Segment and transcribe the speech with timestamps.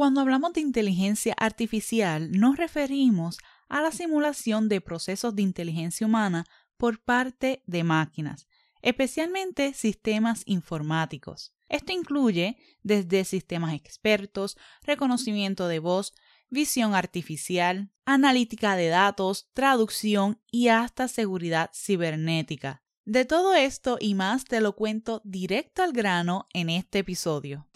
[0.00, 3.36] Cuando hablamos de inteligencia artificial, nos referimos
[3.68, 6.46] a la simulación de procesos de inteligencia humana
[6.78, 8.48] por parte de máquinas,
[8.80, 11.52] especialmente sistemas informáticos.
[11.68, 16.14] Esto incluye desde sistemas expertos, reconocimiento de voz,
[16.48, 22.82] visión artificial, analítica de datos, traducción y hasta seguridad cibernética.
[23.04, 27.69] De todo esto y más te lo cuento directo al grano en este episodio.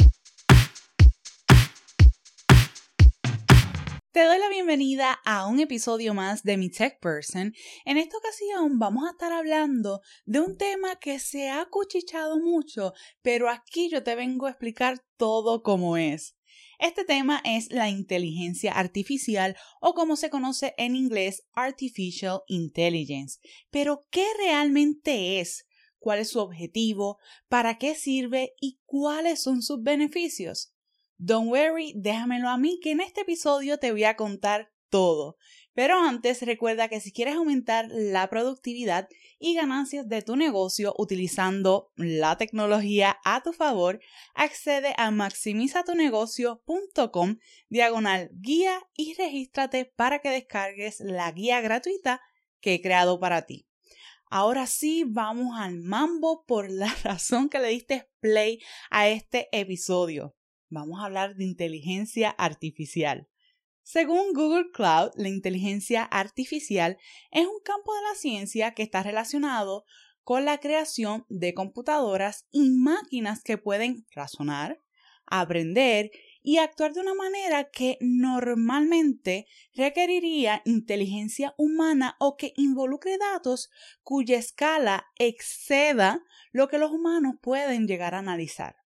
[4.15, 7.53] Te doy la bienvenida a un episodio más de mi Tech Person.
[7.85, 12.93] En esta ocasión vamos a estar hablando de un tema que se ha cuchichado mucho,
[13.23, 16.37] pero aquí yo te vengo a explicar todo como es.
[16.79, 23.41] Este tema es la inteligencia artificial o como se conoce en inglés Artificial Intelligence.
[23.71, 25.67] Pero, ¿qué realmente es?
[25.99, 27.19] ¿Cuál es su objetivo?
[27.49, 28.55] ¿Para qué sirve?
[28.61, 30.74] ¿Y cuáles son sus beneficios?
[31.19, 35.37] Don't worry, déjamelo a mí que en este episodio te voy a contar todo.
[35.75, 41.91] Pero antes recuerda que si quieres aumentar la productividad y ganancias de tu negocio utilizando
[41.97, 44.01] la tecnología a tu favor,
[44.35, 52.21] accede a maximizatunegocio.com diagonal guía y regístrate para que descargues la guía gratuita
[52.61, 53.67] que he creado para ti.
[54.31, 60.37] Ahora sí, vamos al mambo por la razón que le diste play a este episodio
[60.75, 63.29] vamos a hablar de inteligencia artificial.
[63.83, 66.99] Según Google Cloud, la inteligencia artificial
[67.31, 69.85] es un campo de la ciencia que está relacionado
[70.23, 74.81] con la creación de computadoras y máquinas que pueden razonar,
[75.27, 76.11] aprender
[76.43, 83.71] y actuar de una manera que normalmente requeriría inteligencia humana o que involucre datos
[84.03, 88.84] cuya escala exceda lo que los humanos pueden llegar a analizar.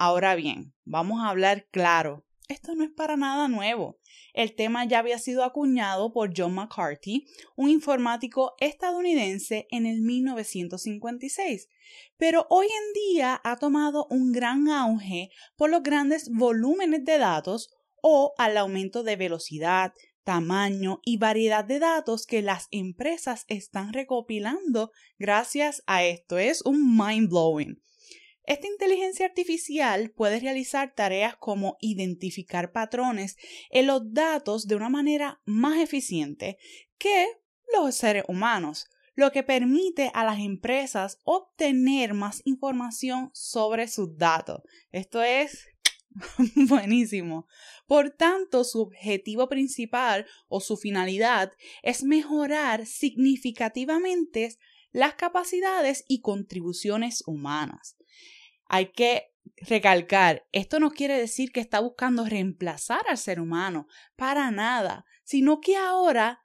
[0.00, 2.24] Ahora bien, vamos a hablar claro.
[2.46, 3.98] Esto no es para nada nuevo.
[4.32, 11.68] El tema ya había sido acuñado por John McCarthy, un informático estadounidense, en el 1956,
[12.16, 17.68] pero hoy en día ha tomado un gran auge por los grandes volúmenes de datos
[18.00, 19.92] o al aumento de velocidad,
[20.22, 26.38] tamaño y variedad de datos que las empresas están recopilando gracias a esto.
[26.38, 27.82] Es un mind blowing.
[28.48, 33.36] Esta inteligencia artificial puede realizar tareas como identificar patrones
[33.68, 36.56] en los datos de una manera más eficiente
[36.96, 37.26] que
[37.74, 44.62] los seres humanos, lo que permite a las empresas obtener más información sobre sus datos.
[44.92, 45.66] Esto es
[46.70, 47.46] buenísimo.
[47.86, 54.56] Por tanto, su objetivo principal o su finalidad es mejorar significativamente
[54.90, 57.97] las capacidades y contribuciones humanas
[58.68, 64.50] hay que recalcar, esto no quiere decir que está buscando reemplazar al ser humano, para
[64.50, 66.44] nada, sino que ahora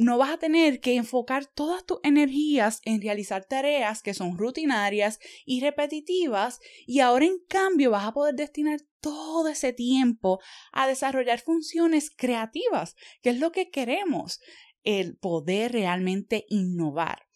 [0.00, 5.18] no vas a tener que enfocar todas tus energías en realizar tareas que son rutinarias
[5.44, 10.40] y repetitivas y ahora en cambio vas a poder destinar todo ese tiempo
[10.72, 14.40] a desarrollar funciones creativas, que es lo que queremos,
[14.84, 17.29] el poder realmente innovar.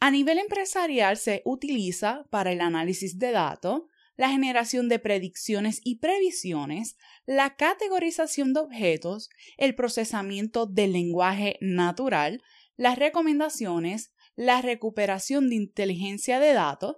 [0.00, 3.82] A nivel empresarial se utiliza para el análisis de datos,
[4.16, 6.96] la generación de predicciones y previsiones,
[7.26, 9.28] la categorización de objetos,
[9.58, 12.42] el procesamiento del lenguaje natural,
[12.76, 16.96] las recomendaciones, la recuperación de inteligencia de datos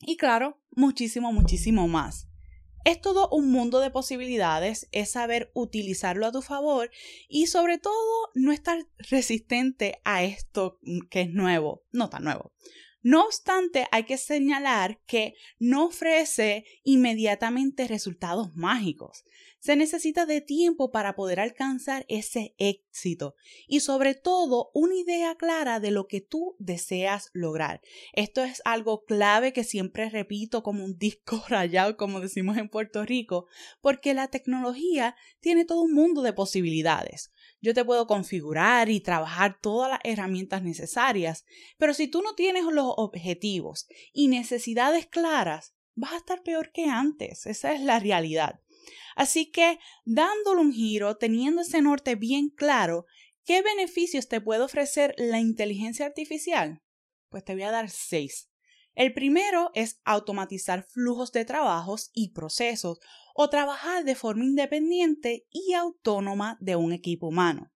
[0.00, 2.28] y claro, muchísimo, muchísimo más.
[2.88, 6.90] Es todo un mundo de posibilidades, es saber utilizarlo a tu favor
[7.28, 8.78] y sobre todo no estar
[9.10, 10.78] resistente a esto
[11.10, 12.54] que es nuevo, no tan nuevo.
[13.02, 19.22] No obstante, hay que señalar que no ofrece inmediatamente resultados mágicos.
[19.58, 23.34] Se necesita de tiempo para poder alcanzar ese éxito
[23.66, 27.80] y sobre todo una idea clara de lo que tú deseas lograr.
[28.12, 33.04] Esto es algo clave que siempre repito como un disco rayado, como decimos en Puerto
[33.04, 33.46] Rico,
[33.80, 39.58] porque la tecnología tiene todo un mundo de posibilidades yo te puedo configurar y trabajar
[39.60, 41.44] todas las herramientas necesarias,
[41.76, 46.86] pero si tú no tienes los objetivos y necesidades claras, vas a estar peor que
[46.86, 47.46] antes.
[47.46, 48.60] Esa es la realidad.
[49.16, 53.06] Así que, dándole un giro, teniendo ese norte bien claro,
[53.44, 56.82] ¿qué beneficios te puede ofrecer la inteligencia artificial?
[57.28, 58.48] Pues te voy a dar seis.
[58.94, 62.98] El primero es automatizar flujos de trabajos y procesos
[63.34, 67.72] o trabajar de forma independiente y autónoma de un equipo humano.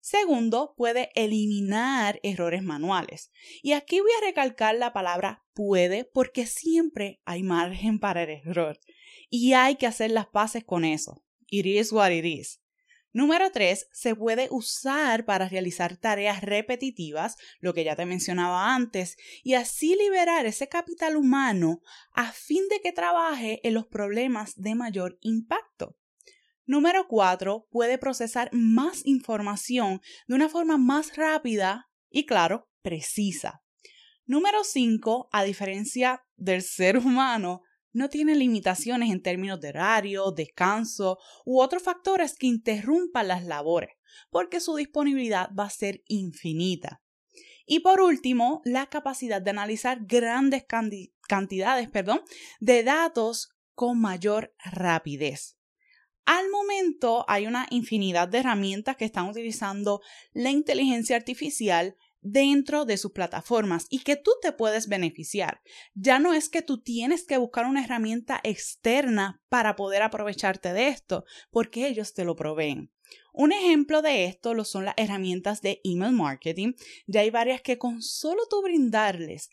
[0.00, 3.32] Segundo, puede eliminar errores manuales.
[3.60, 8.78] Y aquí voy a recalcar la palabra puede porque siempre hay margen para el error
[9.30, 11.22] y hay que hacer las paces con eso.
[11.48, 12.60] it is what it is.
[13.16, 19.16] Número 3, se puede usar para realizar tareas repetitivas, lo que ya te mencionaba antes,
[19.42, 21.80] y así liberar ese capital humano
[22.12, 25.96] a fin de que trabaje en los problemas de mayor impacto.
[26.66, 33.62] Número 4, puede procesar más información de una forma más rápida y, claro, precisa.
[34.26, 37.62] Número 5, a diferencia del ser humano,
[37.96, 43.96] no tiene limitaciones en términos de horario, descanso u otros factores que interrumpan las labores,
[44.28, 47.00] porque su disponibilidad va a ser infinita.
[47.64, 50.64] Y por último, la capacidad de analizar grandes
[51.26, 52.20] cantidades perdón,
[52.60, 55.56] de datos con mayor rapidez.
[56.26, 60.02] Al momento hay una infinidad de herramientas que están utilizando
[60.34, 61.96] la inteligencia artificial
[62.30, 65.60] dentro de sus plataformas y que tú te puedes beneficiar.
[65.94, 70.88] Ya no es que tú tienes que buscar una herramienta externa para poder aprovecharte de
[70.88, 72.90] esto, porque ellos te lo proveen.
[73.32, 76.72] Un ejemplo de esto lo son las herramientas de email marketing.
[77.06, 79.50] Ya hay varias que con solo tú brindarles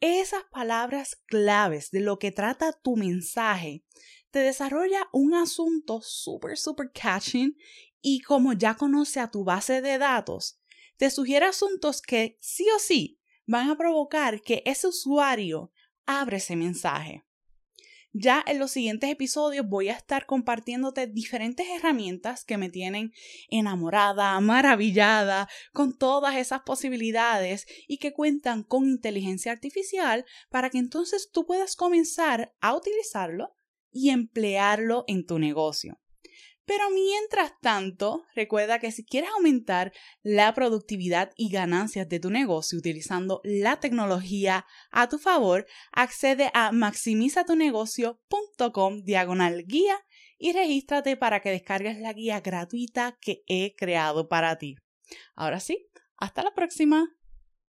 [0.00, 3.84] esas palabras claves de lo que trata tu mensaje,
[4.30, 7.56] te desarrolla un asunto súper, súper catching
[8.00, 10.59] y como ya conoce a tu base de datos,
[11.00, 15.72] te sugiere asuntos que sí o sí van a provocar que ese usuario
[16.04, 17.24] abra ese mensaje.
[18.12, 23.14] Ya en los siguientes episodios voy a estar compartiéndote diferentes herramientas que me tienen
[23.48, 31.30] enamorada, maravillada con todas esas posibilidades y que cuentan con inteligencia artificial para que entonces
[31.32, 33.56] tú puedas comenzar a utilizarlo
[33.90, 35.98] y emplearlo en tu negocio.
[36.70, 42.78] Pero mientras tanto, recuerda que si quieres aumentar la productividad y ganancias de tu negocio
[42.78, 49.98] utilizando la tecnología a tu favor, accede a maximizatunegocio.com diagonal guía
[50.38, 54.76] y regístrate para que descargues la guía gratuita que he creado para ti.
[55.34, 55.88] Ahora sí,
[56.18, 57.08] hasta la próxima.